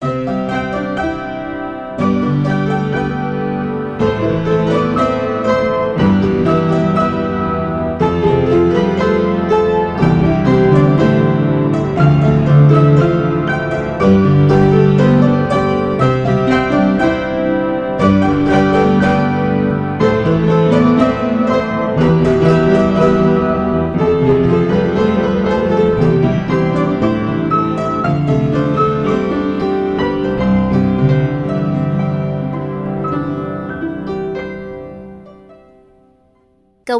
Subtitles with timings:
[0.00, 0.79] 各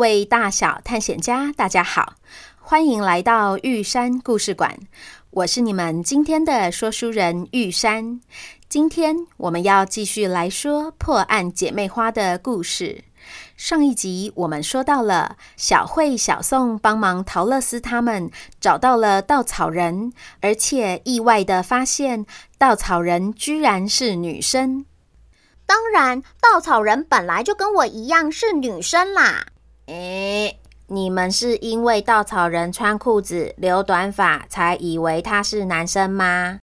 [0.00, 2.14] 各位大小探险家，大家好，
[2.58, 4.78] 欢迎来到玉山故事馆。
[5.28, 8.18] 我是你们今天的说书人玉山。
[8.66, 13.04] 今天我们要继续来说破案姐妹花的故事。
[13.58, 22.24] 上一集我们说到了小慧、小宋帮忙桃乐丝他们找到了稻草人，而且意外地发现
[22.56, 24.86] 稻草人居然是女生。
[25.66, 29.44] 当然，稻草人本来就跟我一样是女生啦。
[29.90, 36.60] 诶，你们是因为稻草人穿裤子、留短发，才以为他是男生吗？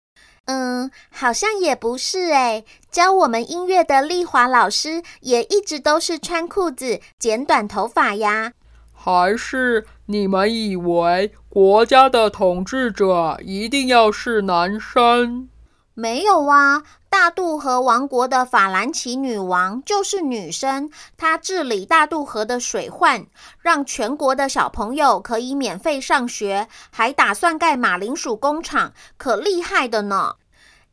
[0.46, 2.64] 嗯，好像也不是诶。
[2.90, 8.54] 教我们音乐的丽华老师也一直都是穿裤子、剪短头发呀。
[8.92, 15.48] 还是你们以为国家的统治者一定要是男生？
[15.94, 16.82] 没有啊。
[17.08, 23.26] 大渡河王国的法兰奇女王就是女生，她治理大渡河的水患，
[23.60, 30.36] 让全国的小朋友可以免费上学，还打算盖马铃薯工厂，可厉害的呢。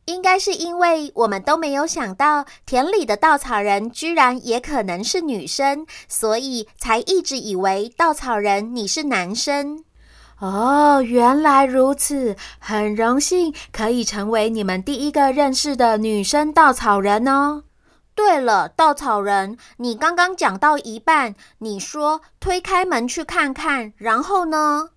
[0.04, 9.84] 应该是因为我们都没有想到田里的稻草人居然也可能是女生，所以才一直以为稻草人你是男生。
[10.40, 17.64] 哦，原来如此，很荣幸可以成为你们第一个认识的女生稻草人哦。
[18.14, 24.88] 对了，稻草人，你刚刚讲到一半，你说推开门去看看，然后呢？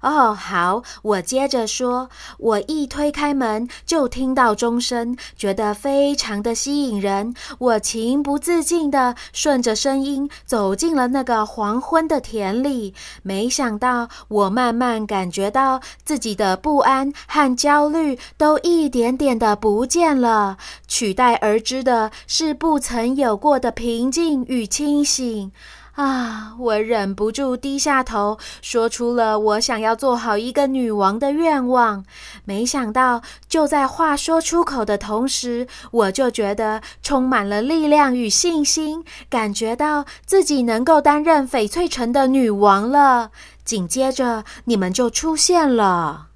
[0.00, 2.08] 哦，好，我接着说。
[2.38, 7.34] 我一推开门，就听到钟声，觉得非常的吸引人。
[7.58, 12.94] 我情不自禁地顺着声音走进了那个黄昏的田里。
[13.22, 25.50] 没想到，我慢慢感觉到自己的不安和焦虑都一点点的不见了，取代而之的是不曾有过的平静与清醒。
[25.98, 26.54] 啊！
[26.60, 32.04] 我忍不住低下头，说出了我想要做好一个女王的愿望。
[32.44, 43.32] 没想到，就在话说出口的同时，我就觉得充满了力量与信心，感觉到自己能够担任翡翠城的女王了。
[43.64, 46.28] 紧接着，你们就出现了。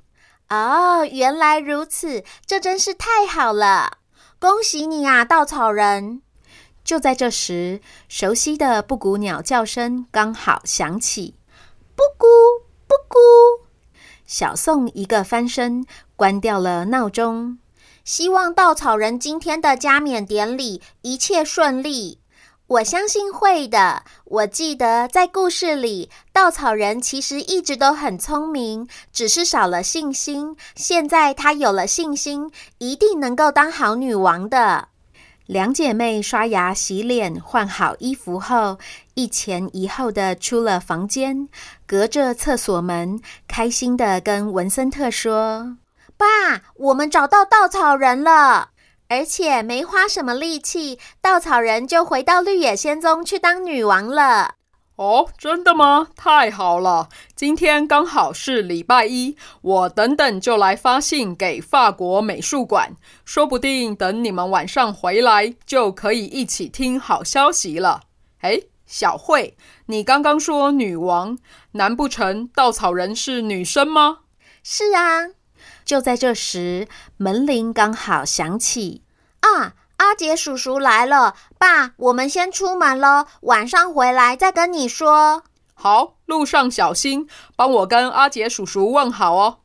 [0.48, 3.98] 哦，原来如此，这真是太好了！
[4.40, 6.22] 恭喜你啊，稻草人！
[6.84, 11.34] 就在这时，熟悉的布谷鸟叫声刚好响起，
[11.94, 12.26] 布谷
[12.86, 13.18] 布谷。
[14.26, 15.84] 小宋一个翻身，
[16.16, 17.58] 关掉了闹钟。
[18.04, 22.18] 希望稻草人今天的加冕典礼一切顺利。
[22.66, 24.02] 我相信会的。
[24.24, 30.56] 我记得在故事里，稻草人其实一直都很聪明，只是少了信心。
[30.74, 34.88] 现在他有了信心，一定能够当好女王的。
[35.46, 38.78] 两姐妹刷牙、洗脸、换好衣服后，
[39.14, 41.48] 一前一后的出了房间，
[41.86, 45.76] 隔着厕所门，开心的跟文森特说
[46.16, 48.70] ：“爸，我们找到稻草人了，
[49.08, 54.54] 而且没花什么力气，稻草人就回到绿野仙踪去当女王了。”
[55.02, 56.06] 哦，真的吗？
[56.14, 57.08] 太好了！
[57.34, 62.94] 今天刚好是礼拜一，我等等就来发信给法国美术馆，
[63.24, 68.02] 说不定等你们晚上回来，就可以一起听好消息了。
[68.42, 69.56] 哎，小慧，
[69.86, 71.36] 你刚刚说女王，
[71.72, 74.18] 难不成稻草人是女生吗？
[74.62, 75.30] 是啊。
[75.84, 79.02] 就在这时，门铃刚好响起。
[79.40, 79.74] 啊！
[80.02, 85.44] 阿杰叔叔来了，爸，我们先出门喽，晚上回来再跟你说。
[85.74, 89.58] 好，路上小心，帮我跟阿杰叔叔问好哦。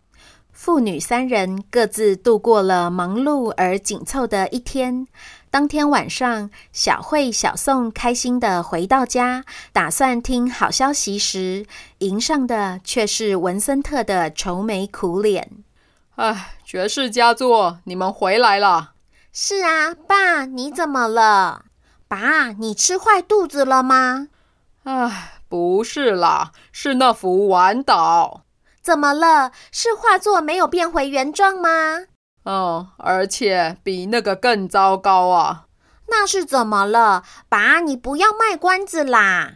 [0.51, 5.07] 父女三人各自度过了忙碌而紧凑的一天。
[5.49, 9.43] 当天晚上，小慧、小宋开心的回到家，
[9.73, 11.65] 打算听好消息时，
[11.97, 15.49] 迎上的却是文森特的愁眉苦脸。
[16.15, 18.91] 唉，绝世佳作，你们回来了。
[19.39, 21.65] 是啊，爸，你怎么了？
[22.07, 24.29] 爸，你吃坏肚子了吗？
[24.83, 28.41] 唉，不是啦，是那幅晚岛。
[28.81, 29.51] 怎么了？
[29.71, 32.05] 是画作没有变回原状吗？
[32.45, 35.65] 嗯，而且比那个更糟糕啊！
[36.07, 37.23] 那是怎么了？
[37.47, 39.51] 爸，你不要卖关子啦！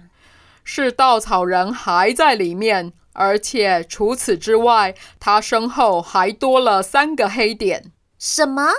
[0.63, 7.91] 是稻草人还在里面，而且除此之外，他身后还多了三个黑点。
[8.19, 8.69] 什么？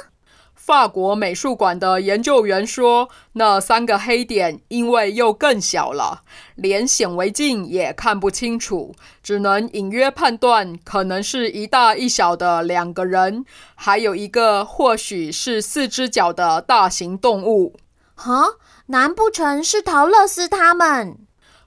[0.64, 6.22] 法国美术馆的研究员说，那三个黑点因为又更小了，
[6.54, 8.94] 连显微镜也看不清楚，
[9.24, 13.44] 只能隐约判断可能是一大一小的两个人，
[13.74, 17.74] 还有一个或许是四只脚的大型动物。
[18.14, 18.50] 哈？
[18.86, 21.18] 难不成是陶乐斯他们？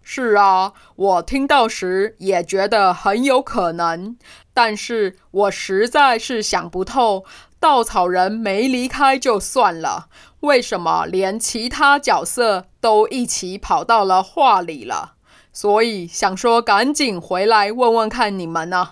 [0.08, 4.16] 是啊，我听到时也觉得很有可能，
[4.54, 7.26] 但是我实在是想不透。
[7.60, 10.08] 稻草人没离开就算了，
[10.42, 15.14] 为什么连其他角色都一起跑到了画里了？
[15.52, 18.92] 所以想说赶紧回来问问看你们呢。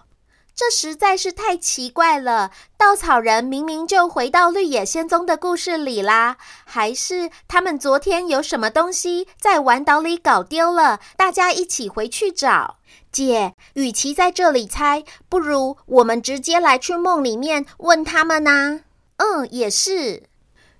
[0.55, 2.51] 这实在是太奇怪了！
[2.77, 10.99] 稻草人明明就回到绿野仙踪的故事里啦，还是他们昨天有什么东西在玩岛里搞丢了？
[11.17, 12.77] 大家一起回去找。
[13.11, 18.81] 姐，与其在这里猜，不如我们直接来去梦里面问他们呐。
[19.17, 20.23] 嗯，也是。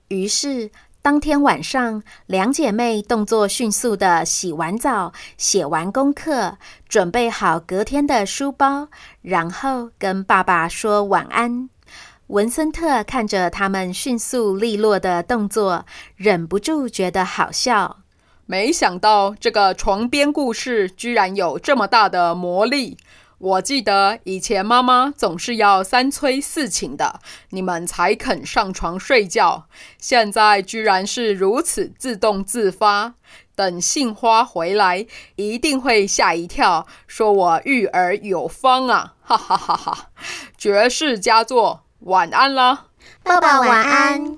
[0.10, 0.70] 于是
[1.04, 6.58] 当天晚上，两姐妹动作迅速地洗完澡、写完功课，
[6.88, 8.88] 准备好隔天的书包，
[9.22, 11.70] 然后跟爸爸说晚安。
[12.28, 15.86] 文森特看着他们迅速利落的动作，
[16.16, 17.98] 忍不住觉得好笑。
[18.46, 22.98] 没想到这个床边故事居然有这么大的魔力。
[23.44, 27.20] 我记得以前妈妈总是要三催四请的，
[27.50, 29.66] 你们才肯上床睡觉。
[29.98, 33.16] 现在居然是如此自动自发。
[33.54, 35.06] 等杏花回来，
[35.36, 39.16] 一定会吓一跳，说我育儿有方啊！
[39.22, 40.10] 哈哈哈哈！
[40.58, 42.86] 绝世佳作，晚安啦，
[43.24, 44.38] 爸爸晚安。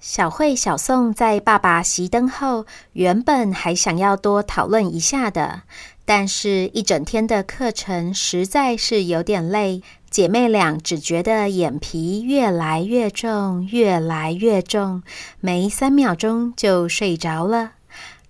[0.00, 5.62] 小慧、小宋在爸爸熄灯后，原本还想要多讨论一下的，
[6.06, 15.02] 但是一整天的课程实在是有点累，姐妹俩只觉得眼皮越来越重，越来越重，
[15.40, 17.72] 没三秒钟就睡着了。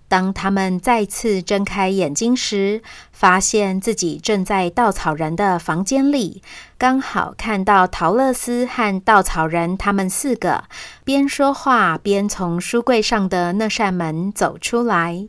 [0.06, 6.42] 当他们再次睁开眼睛时，发现自己正在稻草人的房间里，
[6.78, 10.64] 刚好看到桃乐丝和稻草人他们四个
[11.02, 15.26] 边说话边从书柜上的那扇门走出来。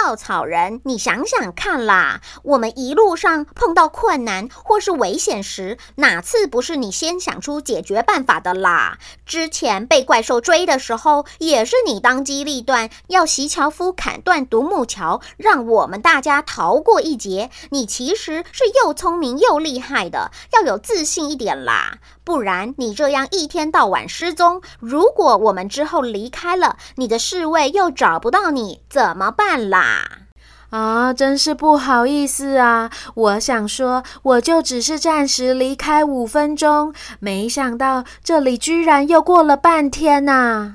[0.00, 8.98] 稻草人，你想想看啦，我们一路上碰到困难或是危险时，哪次不是你先想出解决办法的啦？
[9.26, 17.50] 之前被怪兽追的时候，也是你当机立断，要席樵夫砍断独木桥，让我们大家逃过一劫。
[17.70, 21.98] 你其实是又聪明又厉害的，要有自信一点啦。
[22.28, 30.26] 不然你这样一天到晚失踪，如果我们之后离开了，你的侍卫又找不到你，怎么办啦？
[30.68, 32.90] 啊，真是不好意思啊！
[33.14, 40.74] 我想说，我就只是暂时离开五分钟，没想到这里居然又过了半天呐！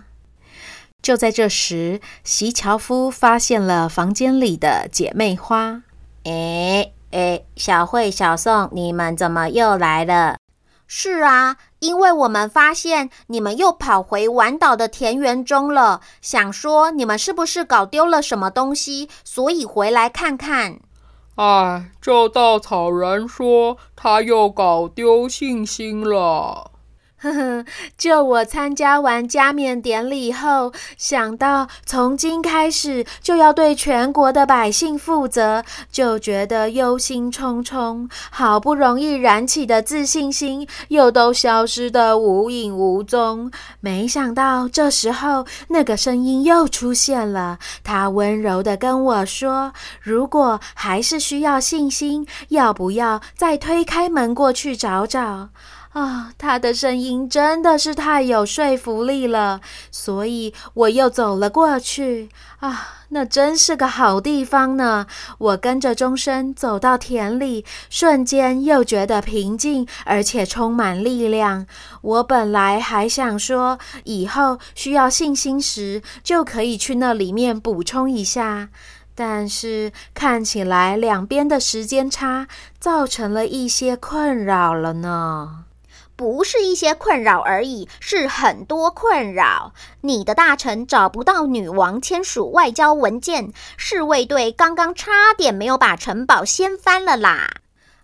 [1.04, 5.84] 就在这时，席樵夫发现了房间里的姐妹花。
[6.24, 10.38] 诶诶，小慧、小宋，你们怎么又来了？
[10.88, 20.80] 是啊，因为我们发现你们又跑回晚岛的田园中了，想说你们是不是搞丢了什么东西，所以回来看看。
[21.36, 26.70] 哎，这稻草人说他又搞丢信心了。
[27.24, 27.66] 呵呵，
[27.98, 38.10] 就我参加完加冕典礼后，想到从今开始就要对全国的百姓负责，就觉得忧心忡忡。
[38.30, 43.50] 好不容易燃起的自信心，又都消失得无影无踪。
[43.80, 47.58] 没想到这时候，那个声音又出现了。
[47.86, 49.72] 他温柔地跟我说
[50.04, 55.48] ：“如果还是需要信心，要不要再推开门过去找找？”
[55.94, 62.30] 啊，他的声音真的是太有说服力了，所以我又走了过去。
[62.62, 65.06] 啊，那真是个好地方呢！
[65.38, 71.68] 我跟着钟声走到田里，瞬间又觉得平静，而且充满力量。
[72.02, 78.70] 我本来还想说，以后需要信心时，就可以去那里面补充一下。
[79.14, 82.48] 但是看起来两边的时间差，
[82.80, 85.66] 造成了一些困扰了呢。
[86.16, 89.74] 不是一些困扰而已，是很多困扰。
[90.02, 97.56] 你的大臣找不到女王签署外交文件，侍卫队刚刚差点没有把城堡掀翻了啦！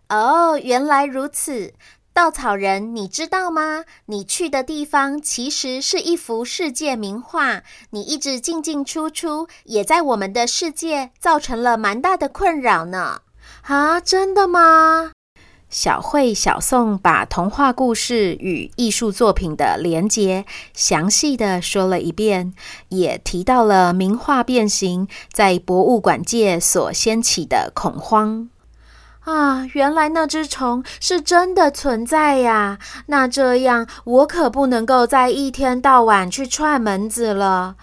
[0.09, 1.73] 哦，原来如此。
[2.11, 3.85] 稻草人，你知道吗？
[4.07, 7.61] 你去的地方其实是一幅世界名画，
[7.91, 13.21] 你一直进进出出，也在我们的世界造成了蛮大的困扰呢。
[13.61, 15.11] 啊，真的吗？
[15.69, 22.53] 小慧、小宋把童话故事与艺术作品的连结详细的说了一遍，
[22.89, 28.49] 也提到了名画变形在博物馆界所掀起的恐慌。
[29.25, 32.79] 啊，原来那只虫是真的存在呀！
[33.05, 37.75] 那这样我可不能够再一天到晚去串门子了。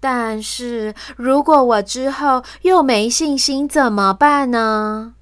[0.00, 5.12] 但是如果我之后又没信心怎么办呢？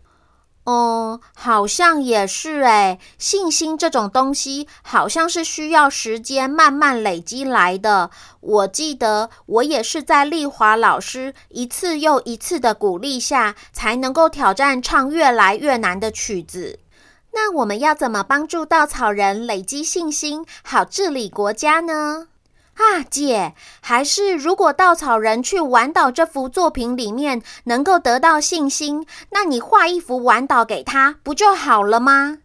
[0.65, 3.01] 哦，好像也是诶。
[3.19, 8.11] 信心这种东西，好像是需要时间慢慢累积来的。
[8.41, 16.79] 我记得我也是在丽华老师一次又一次的鼓励下，才能够挑战唱越来越难的曲子。
[17.33, 22.29] 那我们要怎么帮助稻草人累积信心，好治理国家呢？
[22.83, 32.39] 啊，姐，还是如果稻草人去玩岛这幅作品里面能够得到信心，那你画一幅玩岛给他，不就好了吗？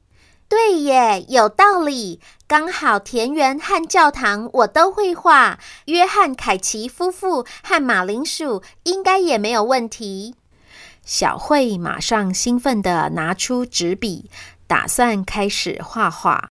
[0.47, 2.21] 对耶，有道理。
[2.47, 10.35] 刚好田园和教堂我都会画，约翰凯奇夫妇和马铃薯应该也没有问题。
[11.03, 14.29] 小慧马上兴奋地拿出纸笔，
[14.67, 16.47] 打算开始画画。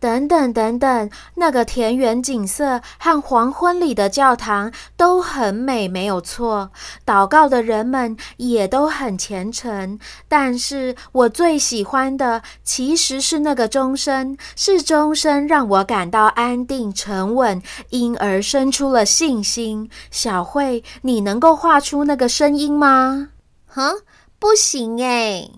[0.00, 6.70] 等等等等，那个田园景色和黄昏里的教堂都很美，没有错。
[7.04, 9.98] 祷告的人们也都很虔诚。
[10.28, 19.90] 但是我最喜欢的其实是那个钟声，是钟声让我感到安定沉稳，因而生出了信心。
[20.10, 23.30] 小慧，你能够画出那个声音吗？
[23.66, 23.94] 哼，
[24.38, 25.48] 不行哎。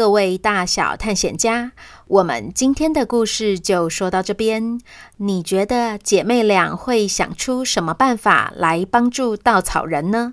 [0.00, 1.72] 各位大小探险家，
[2.06, 4.80] 我们今天的故事就说到这边。
[5.18, 10.32] 你觉得姐妹俩会想出什么办法来帮助稻草人呢？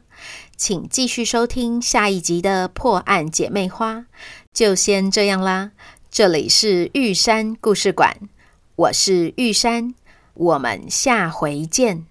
[0.55, 4.05] 请继续收听下一集的破案姐妹花。
[4.53, 5.71] 就先这样啦，
[6.09, 8.15] 这里是玉山故事馆，
[8.77, 9.93] 我是玉山，
[10.33, 12.05] 我们下回见。